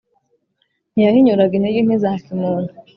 ntiyahinyuraga 0.93 1.53
intege 1.57 1.79
nke 1.85 1.97
za 2.03 2.11
kimuntu 2.23 2.71